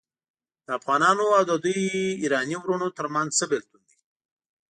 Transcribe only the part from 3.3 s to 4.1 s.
څه بیلتون دی.